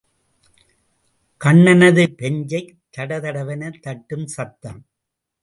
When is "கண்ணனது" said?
1.41-2.03